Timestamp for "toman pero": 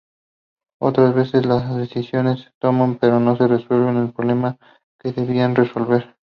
2.57-3.19